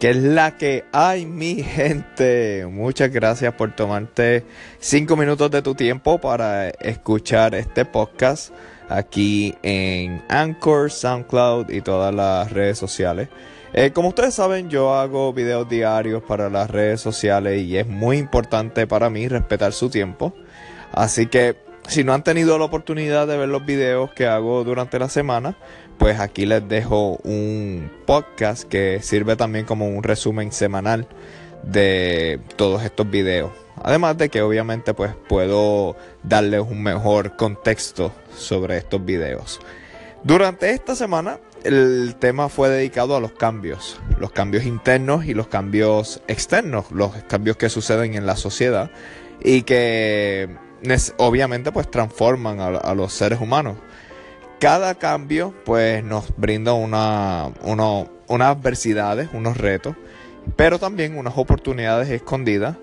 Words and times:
que 0.00 0.10
es 0.10 0.16
la 0.16 0.56
que 0.56 0.86
hay, 0.92 1.26
mi 1.26 1.62
gente. 1.62 2.66
Muchas 2.66 3.12
gracias 3.12 3.52
por 3.52 3.76
tomarte 3.76 4.46
cinco 4.78 5.14
minutos 5.14 5.50
de 5.50 5.60
tu 5.60 5.74
tiempo 5.74 6.18
para 6.18 6.70
escuchar 6.70 7.54
este 7.54 7.84
podcast 7.84 8.50
aquí 8.88 9.54
en 9.62 10.22
Anchor, 10.28 10.90
SoundCloud 10.90 11.68
y 11.68 11.82
todas 11.82 12.14
las 12.14 12.50
redes 12.50 12.78
sociales. 12.78 13.28
Eh, 13.74 13.90
como 13.90 14.08
ustedes 14.08 14.32
saben, 14.32 14.70
yo 14.70 14.94
hago 14.94 15.34
videos 15.34 15.68
diarios 15.68 16.22
para 16.22 16.48
las 16.48 16.70
redes 16.70 17.02
sociales 17.02 17.62
y 17.62 17.76
es 17.76 17.86
muy 17.86 18.16
importante 18.16 18.86
para 18.86 19.10
mí 19.10 19.28
respetar 19.28 19.74
su 19.74 19.90
tiempo. 19.90 20.32
Así 20.92 21.26
que 21.26 21.56
si 21.90 22.04
no 22.04 22.14
han 22.14 22.22
tenido 22.22 22.56
la 22.56 22.66
oportunidad 22.66 23.26
de 23.26 23.36
ver 23.36 23.48
los 23.48 23.66
videos 23.66 24.12
que 24.12 24.28
hago 24.28 24.62
durante 24.62 25.00
la 25.00 25.08
semana, 25.08 25.56
pues 25.98 26.20
aquí 26.20 26.46
les 26.46 26.66
dejo 26.68 27.16
un 27.24 27.90
podcast 28.06 28.62
que 28.62 29.00
sirve 29.02 29.34
también 29.34 29.64
como 29.64 29.88
un 29.88 30.04
resumen 30.04 30.52
semanal 30.52 31.08
de 31.64 32.38
todos 32.54 32.84
estos 32.84 33.10
videos. 33.10 33.50
Además 33.82 34.16
de 34.18 34.28
que 34.28 34.40
obviamente 34.40 34.94
pues 34.94 35.10
puedo 35.28 35.96
darles 36.22 36.60
un 36.60 36.80
mejor 36.80 37.34
contexto 37.34 38.12
sobre 38.36 38.76
estos 38.76 39.04
videos. 39.04 39.58
Durante 40.22 40.70
esta 40.70 40.94
semana 40.94 41.40
el 41.64 42.14
tema 42.20 42.48
fue 42.48 42.68
dedicado 42.68 43.16
a 43.16 43.20
los 43.20 43.32
cambios, 43.32 44.00
los 44.16 44.30
cambios 44.30 44.64
internos 44.64 45.24
y 45.24 45.34
los 45.34 45.48
cambios 45.48 46.22
externos, 46.28 46.92
los 46.92 47.16
cambios 47.24 47.56
que 47.56 47.68
suceden 47.68 48.14
en 48.14 48.26
la 48.26 48.36
sociedad 48.36 48.92
y 49.42 49.62
que 49.62 50.69
obviamente 51.18 51.72
pues 51.72 51.90
transforman 51.90 52.60
a 52.60 52.94
los 52.94 53.12
seres 53.12 53.40
humanos. 53.40 53.76
Cada 54.60 54.94
cambio 54.96 55.54
pues 55.64 56.04
nos 56.04 56.36
brinda 56.36 56.74
una, 56.74 57.50
unas 57.64 58.48
adversidades, 58.48 59.30
unos 59.32 59.56
retos, 59.56 59.96
pero 60.56 60.78
también 60.78 61.16
unas 61.16 61.38
oportunidades 61.38 62.10
escondidas. 62.10 62.76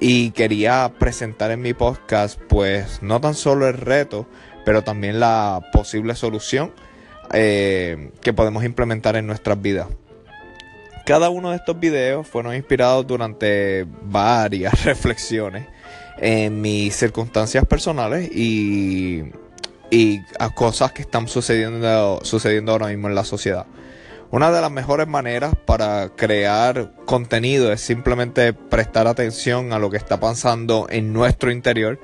Y 0.00 0.32
quería 0.32 0.92
presentar 0.98 1.50
en 1.52 1.62
mi 1.62 1.72
podcast 1.72 2.40
pues 2.48 3.00
no 3.00 3.20
tan 3.20 3.34
solo 3.34 3.68
el 3.68 3.74
reto, 3.74 4.26
pero 4.64 4.82
también 4.82 5.20
la 5.20 5.60
posible 5.72 6.14
solución 6.14 6.72
eh, 7.32 8.10
que 8.20 8.32
podemos 8.32 8.64
implementar 8.64 9.16
en 9.16 9.26
nuestras 9.26 9.60
vidas. 9.62 9.86
Cada 11.06 11.30
uno 11.30 11.50
de 11.50 11.56
estos 11.56 11.78
videos 11.78 12.26
fueron 12.26 12.54
inspirados 12.54 13.06
durante 13.06 13.86
varias 14.02 14.84
reflexiones 14.84 15.66
en 16.18 16.60
mis 16.60 16.94
circunstancias 16.94 17.64
personales 17.66 18.30
y 18.34 19.24
y 19.94 20.22
a 20.38 20.50
cosas 20.50 20.92
que 20.92 21.02
están 21.02 21.28
sucediendo, 21.28 22.20
sucediendo 22.22 22.72
ahora 22.72 22.88
mismo 22.88 23.08
en 23.08 23.14
la 23.14 23.24
sociedad. 23.24 23.66
Una 24.30 24.50
de 24.50 24.60
las 24.60 24.70
mejores 24.70 25.06
maneras 25.06 25.54
para 25.64 26.08
crear 26.16 26.92
contenido 27.04 27.72
es 27.72 27.80
simplemente 27.80 28.52
prestar 28.52 29.06
atención 29.06 29.72
a 29.72 29.78
lo 29.78 29.90
que 29.90 29.96
está 29.96 30.18
pasando 30.18 30.88
en 30.90 31.12
nuestro 31.12 31.52
interior 31.52 32.00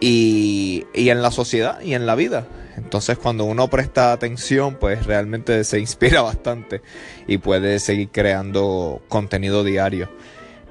y, 0.00 0.86
y, 0.92 1.10
en 1.10 1.22
la 1.22 1.30
sociedad 1.30 1.80
y 1.80 1.94
en 1.94 2.06
la 2.06 2.16
vida. 2.16 2.48
Entonces 2.76 3.18
cuando 3.18 3.44
uno 3.44 3.68
presta 3.68 4.10
atención, 4.10 4.76
pues 4.80 5.06
realmente 5.06 5.62
se 5.62 5.78
inspira 5.78 6.22
bastante 6.22 6.82
y 7.28 7.38
puede 7.38 7.78
seguir 7.78 8.08
creando 8.10 9.02
contenido 9.08 9.62
diario. 9.62 10.08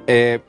Eh, 0.08 0.41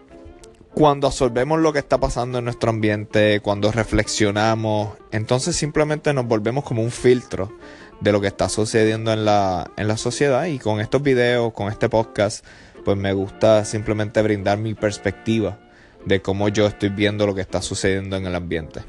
cuando 0.74 1.08
absorbemos 1.08 1.60
lo 1.60 1.72
que 1.72 1.80
está 1.80 1.98
pasando 1.98 2.38
en 2.38 2.44
nuestro 2.44 2.70
ambiente, 2.70 3.40
cuando 3.40 3.72
reflexionamos, 3.72 4.96
entonces 5.10 5.56
simplemente 5.56 6.12
nos 6.12 6.26
volvemos 6.26 6.64
como 6.64 6.82
un 6.82 6.90
filtro 6.90 7.52
de 8.00 8.12
lo 8.12 8.20
que 8.20 8.28
está 8.28 8.48
sucediendo 8.48 9.12
en 9.12 9.24
la, 9.24 9.70
en 9.76 9.88
la 9.88 9.96
sociedad. 9.96 10.46
Y 10.46 10.58
con 10.58 10.80
estos 10.80 11.02
videos, 11.02 11.52
con 11.52 11.70
este 11.70 11.88
podcast, 11.88 12.44
pues 12.84 12.96
me 12.96 13.12
gusta 13.12 13.64
simplemente 13.64 14.22
brindar 14.22 14.58
mi 14.58 14.74
perspectiva 14.74 15.58
de 16.04 16.22
cómo 16.22 16.48
yo 16.48 16.66
estoy 16.66 16.88
viendo 16.88 17.26
lo 17.26 17.34
que 17.34 17.42
está 17.42 17.60
sucediendo 17.60 18.16
en 18.16 18.26
el 18.26 18.34
ambiente. 18.34 18.80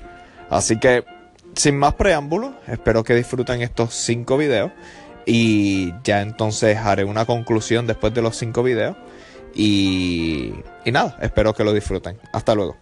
Así 0.49 0.79
que, 0.79 1.03
sin 1.55 1.77
más 1.77 1.95
preámbulos, 1.95 2.51
espero 2.67 3.03
que 3.03 3.15
disfruten 3.15 3.61
estos 3.61 3.93
cinco 3.93 4.37
videos. 4.37 4.71
Y 5.25 5.93
ya 6.03 6.21
entonces 6.21 6.77
haré 6.77 7.03
una 7.03 7.25
conclusión 7.25 7.85
después 7.85 8.13
de 8.13 8.21
los 8.21 8.35
cinco 8.37 8.63
videos 8.63 8.95
y, 9.53 10.53
nada, 10.85 11.17
espero 11.21 11.53
que 11.53 11.63
lo 11.63 11.73
disfruten. 11.73 12.19
Hasta 12.33 12.55
luego. 12.55 12.77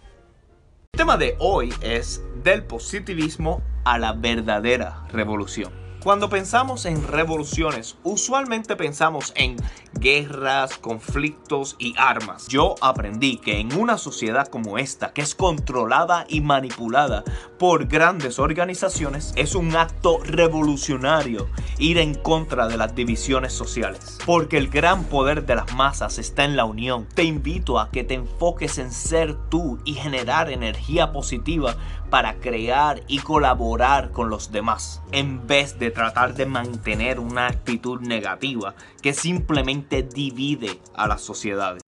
El 0.92 0.98
tema 0.98 1.16
de 1.16 1.36
hoy 1.38 1.72
es 1.82 2.22
del 2.42 2.64
positivismo 2.64 3.62
a 3.84 3.98
la 3.98 4.12
verdadera 4.12 5.06
revolución. 5.12 5.79
Cuando 6.02 6.30
pensamos 6.30 6.86
en 6.86 7.06
revoluciones, 7.06 7.98
usualmente 8.04 8.74
pensamos 8.74 9.34
en 9.36 9.56
guerras, 9.92 10.78
conflictos 10.78 11.76
y 11.78 11.92
armas. 11.98 12.48
Yo 12.48 12.76
aprendí 12.80 13.36
que 13.36 13.60
en 13.60 13.78
una 13.78 13.98
sociedad 13.98 14.46
como 14.46 14.78
esta, 14.78 15.12
que 15.12 15.20
es 15.20 15.34
controlada 15.34 16.24
y 16.26 16.40
manipulada 16.40 17.22
por 17.58 17.86
grandes 17.86 18.38
organizaciones, 18.38 19.34
es 19.36 19.54
un 19.54 19.76
acto 19.76 20.20
revolucionario 20.24 21.50
ir 21.78 21.98
en 21.98 22.14
contra 22.14 22.66
de 22.66 22.78
las 22.78 22.94
divisiones 22.94 23.52
sociales. 23.52 24.18
Porque 24.24 24.56
el 24.56 24.68
gran 24.68 25.04
poder 25.04 25.44
de 25.44 25.56
las 25.56 25.74
masas 25.74 26.18
está 26.18 26.44
en 26.44 26.56
la 26.56 26.64
unión. 26.64 27.06
Te 27.14 27.24
invito 27.24 27.78
a 27.78 27.90
que 27.90 28.04
te 28.04 28.14
enfoques 28.14 28.78
en 28.78 28.90
ser 28.90 29.36
tú 29.50 29.78
y 29.84 29.92
generar 29.92 30.50
energía 30.50 31.12
positiva 31.12 31.76
para 32.08 32.40
crear 32.40 33.02
y 33.06 33.18
colaborar 33.18 34.10
con 34.10 34.30
los 34.30 34.50
demás, 34.50 35.00
en 35.12 35.46
vez 35.46 35.78
de 35.78 35.89
tratar 35.90 36.34
de 36.34 36.46
mantener 36.46 37.20
una 37.20 37.46
actitud 37.46 38.00
negativa 38.00 38.74
que 39.02 39.12
simplemente 39.12 40.02
divide 40.02 40.78
a 40.94 41.06
las 41.06 41.20
sociedades 41.20 41.82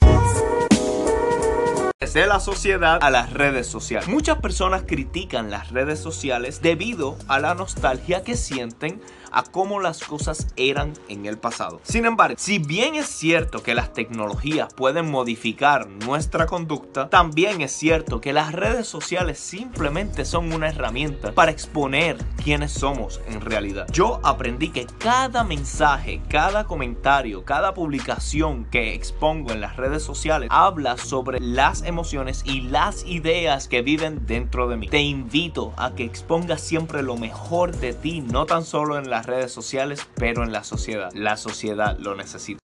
de 2.12 2.26
la 2.26 2.40
sociedad 2.40 2.98
a 3.00 3.10
las 3.10 3.32
redes 3.32 3.66
sociales. 3.66 4.06
Muchas 4.06 4.38
personas 4.38 4.82
critican 4.86 5.50
las 5.50 5.70
redes 5.70 5.98
sociales 5.98 6.60
debido 6.60 7.16
a 7.26 7.38
la 7.38 7.54
nostalgia 7.54 8.22
que 8.22 8.36
sienten 8.36 9.00
a 9.32 9.43
cómo 9.43 9.81
las 9.81 10.03
cosas 10.04 10.48
eran 10.56 10.93
en 11.09 11.26
el 11.26 11.38
pasado. 11.38 11.81
Sin 11.82 12.04
embargo, 12.04 12.37
si 12.38 12.59
bien 12.59 12.94
es 12.94 13.06
cierto 13.06 13.62
que 13.62 13.75
las 13.75 13.93
tecnologías 13.93 14.72
pueden 14.75 15.10
modificar 15.10 15.88
nuestra 15.88 16.47
conducta, 16.47 17.09
también 17.09 17.60
es 17.60 17.72
cierto 17.72 18.20
que 18.20 18.32
las 18.32 18.53
redes 18.53 18.87
sociales 18.87 19.38
simplemente 19.38 20.25
son 20.25 20.53
una 20.53 20.69
herramienta 20.69 21.32
para 21.32 21.50
exponer 21.50 22.16
quiénes 22.43 22.72
somos 22.72 23.20
en 23.26 23.41
realidad. 23.41 23.87
Yo 23.93 24.20
aprendí 24.22 24.70
que 24.70 24.87
cada 24.98 25.44
mensaje, 25.44 26.22
cada 26.28 26.64
comentario, 26.64 27.44
cada 27.44 27.75
publicación 27.75 28.64
que 28.66 28.94
expongo 28.94 29.53
en 29.53 29.60
las 29.60 29.76
redes 29.76 30.03
sociales 30.03 30.49
habla 30.50 30.97
sobre 30.97 31.41
las 31.41 31.82
emociones 31.82 32.43
y 32.44 32.62
las 32.62 33.04
ideas 33.06 33.69
que 33.69 33.82
viven 33.82 34.26
dentro 34.26 34.69
de 34.69 34.76
mí. 34.76 34.88
Te 34.88 35.00
invito 35.00 35.72
a 35.76 35.94
que 35.94 36.04
expongas 36.04 36.60
siempre 36.60 37.03
lo 37.03 37.16
mejor 37.16 37.76
de 37.76 37.93
ti, 37.93 38.20
no 38.20 38.47
tan 38.47 38.64
solo 38.64 38.99
en 38.99 39.10
las 39.10 39.21
redes 39.26 39.52
sociales, 39.52 40.06
pero 40.14 40.42
en 40.42 40.52
la 40.52 40.64
sociedad. 40.64 41.10
La 41.14 41.36
sociedad 41.36 41.98
lo 41.98 42.14
necesita. 42.14 42.60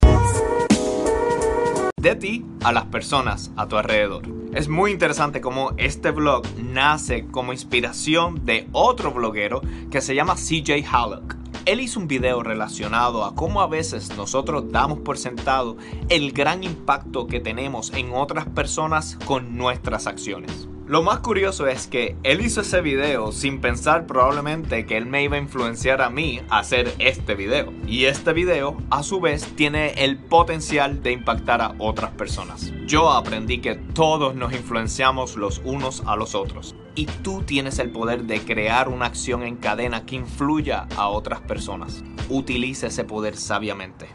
De 1.98 2.16
ti 2.16 2.46
a 2.64 2.72
las 2.72 2.86
personas 2.86 3.52
a 3.58 3.68
tu 3.68 3.78
alrededor. 3.78 4.24
Es 4.54 4.70
muy 4.70 4.92
interesante 4.92 5.42
cómo 5.42 5.72
este 5.78 6.12
blog 6.12 6.44
nace 6.58 7.26
como 7.28 7.52
inspiración 7.52 8.46
de 8.46 8.70
otro 8.72 9.12
bloguero 9.12 9.62
que 9.90 10.02
se 10.02 10.14
llama 10.14 10.36
CJ 10.36 10.86
Hallock. 10.88 11.36
Él 11.66 11.82
hizo 11.82 12.00
un 12.00 12.08
video 12.08 12.44
relacionado 12.44 13.26
a 13.26 13.34
cómo 13.34 13.62
a 13.62 13.68
veces 13.68 14.16
nosotros 14.16 14.72
damos 14.72 15.00
por 15.00 15.18
sentado 15.18 15.78
el 16.10 16.32
gran 16.32 16.64
impacto 16.64 17.26
que 17.26 17.40
tenemos 17.40 17.92
en 17.94 18.14
otras 18.14 18.46
personas 18.46 19.18
con 19.26 19.58
nuestras 19.58 20.06
acciones. 20.06 20.70
Lo 20.88 21.02
más 21.02 21.22
curioso 21.22 21.66
es 21.66 21.88
que 21.88 22.16
él 22.22 22.46
hizo 22.46 22.62
ese 22.62 22.80
video 22.80 23.32
sin 23.32 23.60
pensar 23.60 24.06
probablemente 24.06 24.86
que 24.86 24.98
él 24.98 25.08
me 25.08 25.24
iba 25.24 25.36
a 25.36 25.40
influenciar 25.40 26.00
a 26.00 26.12
mí 26.12 26.42
a 26.52 26.60
hacer 26.60 26.94
este 27.00 27.34
video. 27.34 27.74
Y 27.88 28.06
este 28.06 28.34
video, 28.34 28.78
a 28.92 29.02
su 29.02 29.20
vez, 29.20 29.48
tiene 29.56 30.04
el 30.04 30.20
potencial 30.20 31.02
de 31.02 31.12
impactar 31.12 31.64
a 31.64 31.74
otras 31.80 32.12
personas. 32.12 32.72
Yo 32.86 33.10
aprendí 33.10 33.62
que 33.62 33.74
todos 33.74 34.36
nos 34.36 34.54
influenciamos 34.54 35.38
los 35.38 35.60
unos 35.66 36.04
a 36.06 36.16
los 36.16 36.36
otros. 36.36 36.76
Y 36.94 37.08
tú 37.08 37.42
tienes 37.42 37.80
el 37.80 37.90
poder 37.90 38.26
de 38.26 38.42
crear 38.42 38.88
una 38.88 39.08
acción 39.08 39.42
en 39.42 39.56
cadena 39.56 40.06
que 40.06 40.18
influya 40.18 40.88
a 40.98 41.08
otras 41.08 41.42
personas. 41.42 42.04
Utiliza 42.30 42.88
ese 42.88 43.06
poder 43.06 43.38
sabiamente. 43.38 44.06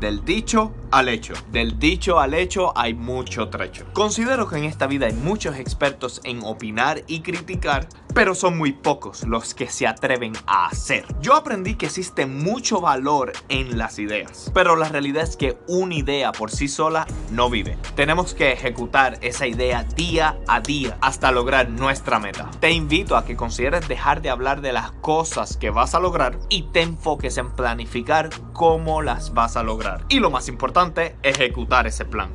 Del 0.00 0.24
dicho 0.26 0.74
al 0.90 1.08
hecho. 1.08 1.32
Del 1.50 1.78
dicho 1.78 2.20
al 2.20 2.34
hecho 2.34 2.76
hay 2.76 2.92
mucho 2.92 3.48
trecho. 3.48 3.86
Considero 3.94 4.46
que 4.48 4.58
en 4.58 4.64
esta 4.64 4.86
vida 4.86 5.06
hay 5.06 5.14
muchos 5.14 5.56
expertos 5.56 6.20
en 6.24 6.44
opinar 6.44 7.02
y 7.06 7.20
criticar, 7.20 7.88
pero 8.14 8.34
son 8.34 8.58
muy 8.58 8.72
pocos 8.72 9.24
los 9.24 9.54
que 9.54 9.68
se 9.68 9.86
atreven 9.86 10.34
a 10.46 10.66
hacer. 10.66 11.06
Yo 11.20 11.34
aprendí 11.34 11.76
que 11.76 11.86
existe 11.86 12.26
mucho 12.26 12.80
valor 12.80 13.32
en 13.48 13.78
las 13.78 13.98
ideas, 13.98 14.50
pero 14.52 14.76
la 14.76 14.88
realidad 14.88 15.22
es 15.22 15.36
que 15.36 15.58
una 15.66 15.94
idea 15.94 16.32
por 16.32 16.50
sí 16.50 16.68
sola 16.68 17.06
no 17.30 17.48
vive. 17.48 17.78
Tenemos 17.94 18.34
que 18.34 18.52
ejecutar 18.52 19.18
esa 19.22 19.46
idea 19.46 19.84
día 19.84 20.38
a 20.46 20.60
día 20.60 20.98
hasta 21.00 21.32
lograr 21.32 21.70
nuestra 21.70 22.18
meta. 22.18 22.50
Te 22.60 22.70
invito 22.70 23.16
a 23.16 23.24
que 23.24 23.36
consideres 23.36 23.88
dejar 23.88 24.20
de 24.20 24.30
hablar 24.30 24.60
de 24.60 24.72
las 24.72 24.92
cosas 24.92 25.56
que 25.56 25.70
vas 25.70 25.94
a 25.94 26.00
lograr 26.00 26.38
y 26.50 26.62
te 26.64 26.82
enfoques 26.82 27.38
en 27.38 27.50
planificar 27.50 28.30
cómo 28.52 29.00
las 29.02 29.32
vas 29.32 29.56
a 29.56 29.62
lograr. 29.62 29.85
Y 30.08 30.20
lo 30.20 30.30
más 30.30 30.48
importante, 30.48 31.16
ejecutar 31.22 31.86
ese 31.86 32.04
plan 32.04 32.30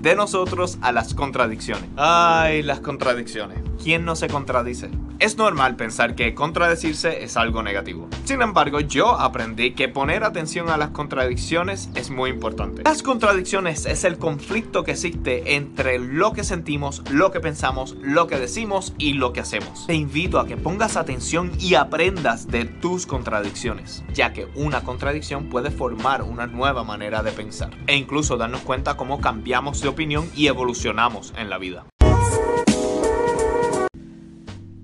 de 0.00 0.14
nosotros 0.14 0.78
a 0.80 0.92
las 0.92 1.14
contradicciones. 1.14 1.88
Ay, 1.96 2.62
las 2.62 2.80
contradicciones. 2.80 3.58
¿Quién 3.82 4.04
no 4.04 4.16
se 4.16 4.28
contradice? 4.28 4.88
Es 5.20 5.36
normal 5.36 5.76
pensar 5.76 6.14
que 6.14 6.34
contradecirse 6.34 7.22
es 7.22 7.36
algo 7.36 7.62
negativo. 7.62 8.08
Sin 8.24 8.40
embargo, 8.40 8.80
yo 8.80 9.20
aprendí 9.20 9.72
que 9.72 9.86
poner 9.86 10.24
atención 10.24 10.70
a 10.70 10.78
las 10.78 10.90
contradicciones 10.90 11.90
es 11.94 12.10
muy 12.10 12.30
importante. 12.30 12.84
Las 12.84 13.02
contradicciones 13.02 13.84
es 13.84 14.04
el 14.04 14.16
conflicto 14.16 14.82
que 14.82 14.92
existe 14.92 15.56
entre 15.56 15.98
lo 15.98 16.32
que 16.32 16.42
sentimos, 16.42 17.02
lo 17.10 17.32
que 17.32 17.40
pensamos, 17.40 17.96
lo 18.00 18.28
que 18.28 18.38
decimos 18.38 18.94
y 18.96 19.12
lo 19.12 19.34
que 19.34 19.40
hacemos. 19.40 19.86
Te 19.86 19.94
invito 19.94 20.40
a 20.40 20.46
que 20.46 20.56
pongas 20.56 20.96
atención 20.96 21.52
y 21.60 21.74
aprendas 21.74 22.48
de 22.48 22.64
tus 22.64 23.04
contradicciones, 23.04 24.02
ya 24.14 24.32
que 24.32 24.48
una 24.54 24.84
contradicción 24.84 25.50
puede 25.50 25.70
formar 25.70 26.22
una 26.22 26.46
nueva 26.46 26.82
manera 26.82 27.22
de 27.22 27.32
pensar 27.32 27.76
e 27.86 27.94
incluso 27.94 28.38
darnos 28.38 28.62
cuenta 28.62 28.96
cómo 28.96 29.20
cambiamos 29.20 29.82
de 29.82 29.88
opinión 29.88 30.30
y 30.34 30.46
evolucionamos 30.46 31.34
en 31.36 31.50
la 31.50 31.58
vida. 31.58 31.89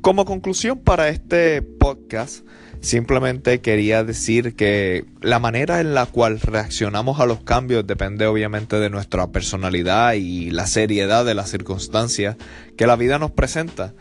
Como 0.06 0.24
conclusión 0.24 0.78
para 0.78 1.08
este 1.08 1.62
podcast, 1.62 2.46
simplemente 2.80 3.60
quería 3.60 4.04
decir 4.04 4.54
que 4.54 5.04
la 5.20 5.40
manera 5.40 5.80
en 5.80 5.94
la 5.94 6.06
cual 6.06 6.38
reaccionamos 6.38 7.18
a 7.18 7.26
los 7.26 7.40
cambios 7.40 7.88
depende 7.88 8.28
obviamente 8.28 8.78
de 8.78 8.88
nuestra 8.88 9.26
personalidad 9.32 10.12
y 10.12 10.52
la 10.52 10.68
seriedad 10.68 11.24
de 11.24 11.34
las 11.34 11.50
circunstancias 11.50 12.36
que 12.76 12.86
la 12.86 12.94
vida 12.94 13.18
nos 13.18 13.32
presenta. 13.32 13.94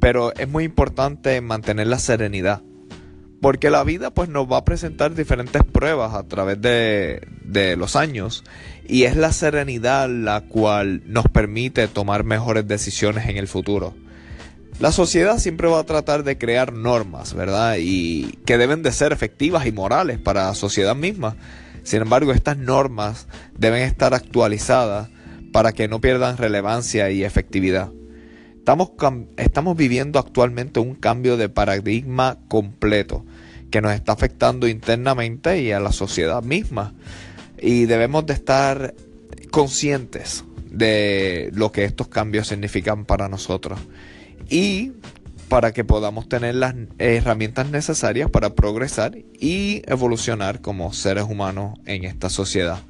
Pero 0.00 0.34
es 0.34 0.48
muy 0.48 0.64
importante 0.64 1.40
mantener 1.40 1.86
la 1.86 2.00
serenidad. 2.00 2.62
Porque 3.40 3.70
la 3.70 3.84
vida 3.84 4.10
pues 4.10 4.28
nos 4.28 4.50
va 4.50 4.56
a 4.56 4.64
presentar 4.64 5.14
diferentes 5.14 5.62
pruebas 5.62 6.14
a 6.14 6.24
través 6.24 6.60
de, 6.60 7.24
de 7.44 7.76
los 7.76 7.94
años 7.94 8.42
y 8.88 9.04
es 9.04 9.14
la 9.14 9.32
serenidad 9.32 10.08
la 10.08 10.40
cual 10.40 11.02
nos 11.06 11.26
permite 11.28 11.86
tomar 11.86 12.24
mejores 12.24 12.66
decisiones 12.66 13.28
en 13.28 13.36
el 13.36 13.46
futuro. 13.46 13.94
La 14.78 14.92
sociedad 14.92 15.38
siempre 15.38 15.68
va 15.68 15.80
a 15.80 15.86
tratar 15.86 16.22
de 16.22 16.36
crear 16.36 16.74
normas, 16.74 17.32
¿verdad? 17.32 17.76
Y 17.80 18.38
que 18.44 18.58
deben 18.58 18.82
de 18.82 18.92
ser 18.92 19.10
efectivas 19.10 19.66
y 19.66 19.72
morales 19.72 20.18
para 20.18 20.48
la 20.48 20.54
sociedad 20.54 20.94
misma. 20.94 21.36
Sin 21.82 22.02
embargo, 22.02 22.30
estas 22.32 22.58
normas 22.58 23.26
deben 23.56 23.82
estar 23.82 24.12
actualizadas 24.12 25.08
para 25.50 25.72
que 25.72 25.88
no 25.88 26.02
pierdan 26.02 26.36
relevancia 26.36 27.10
y 27.10 27.24
efectividad. 27.24 27.90
Estamos, 28.58 29.76
viviendo 29.76 30.18
actualmente 30.18 30.78
un 30.78 30.94
cambio 30.94 31.38
de 31.38 31.48
paradigma 31.48 32.36
completo 32.48 33.24
que 33.70 33.80
nos 33.80 33.92
está 33.92 34.12
afectando 34.12 34.68
internamente 34.68 35.62
y 35.62 35.72
a 35.72 35.80
la 35.80 35.92
sociedad 35.92 36.42
misma. 36.42 36.92
Y 37.58 37.86
debemos 37.86 38.26
de 38.26 38.34
estar 38.34 38.94
conscientes 39.50 40.44
de 40.70 41.50
lo 41.54 41.72
que 41.72 41.84
estos 41.84 42.08
cambios 42.08 42.48
significan 42.48 43.06
para 43.06 43.30
nosotros 43.30 43.78
y 44.48 44.92
para 45.48 45.72
que 45.72 45.84
podamos 45.84 46.28
tener 46.28 46.56
las 46.56 46.74
herramientas 46.98 47.70
necesarias 47.70 48.30
para 48.30 48.54
progresar 48.54 49.16
y 49.16 49.82
evolucionar 49.86 50.60
como 50.60 50.92
seres 50.92 51.24
humanos 51.24 51.78
en 51.86 52.04
esta 52.04 52.30
sociedad. 52.30 52.80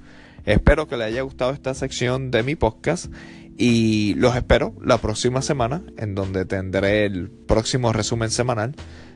Espero 0.44 0.86
que 0.86 0.96
les 0.96 1.08
haya 1.08 1.22
gustado 1.22 1.52
esta 1.52 1.74
sección 1.74 2.30
de 2.30 2.42
mi 2.42 2.54
podcast 2.54 3.12
y 3.58 4.14
los 4.14 4.36
espero 4.36 4.74
la 4.82 4.98
próxima 4.98 5.42
semana 5.42 5.82
en 5.98 6.14
donde 6.14 6.44
tendré 6.44 7.04
el 7.04 7.30
próximo 7.30 7.92
resumen 7.92 8.30
semanal 8.30 8.74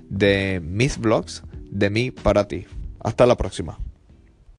de 0.08 0.60
mis 0.62 0.98
blogs 0.98 1.42
de 1.70 1.90
mí 1.90 2.10
para 2.10 2.48
ti. 2.48 2.66
Hasta 2.98 3.26
la 3.26 3.36
próxima. 3.36 3.78